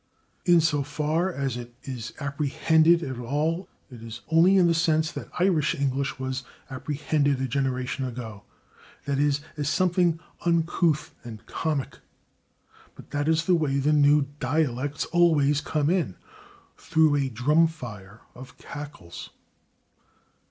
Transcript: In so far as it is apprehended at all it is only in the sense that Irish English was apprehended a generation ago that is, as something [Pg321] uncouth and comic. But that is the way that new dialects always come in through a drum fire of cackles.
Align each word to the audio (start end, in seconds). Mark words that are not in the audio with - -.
In 0.45 0.61
so 0.61 0.81
far 0.81 1.31
as 1.31 1.55
it 1.55 1.75
is 1.83 2.11
apprehended 2.19 3.03
at 3.03 3.19
all 3.19 3.69
it 3.91 4.01
is 4.01 4.21
only 4.29 4.57
in 4.57 4.65
the 4.65 4.73
sense 4.73 5.11
that 5.11 5.29
Irish 5.37 5.75
English 5.75 6.17
was 6.17 6.41
apprehended 6.71 7.39
a 7.39 7.47
generation 7.47 8.03
ago 8.03 8.41
that 9.05 9.19
is, 9.19 9.41
as 9.57 9.69
something 9.69 10.17
[Pg321] 10.41 10.45
uncouth 10.47 11.13
and 11.23 11.45
comic. 11.45 11.99
But 12.95 13.11
that 13.11 13.27
is 13.27 13.45
the 13.45 13.53
way 13.53 13.77
that 13.77 13.93
new 13.93 14.23
dialects 14.39 15.05
always 15.05 15.61
come 15.61 15.91
in 15.91 16.15
through 16.77 17.15
a 17.17 17.29
drum 17.29 17.67
fire 17.67 18.21
of 18.33 18.57
cackles. 18.57 19.29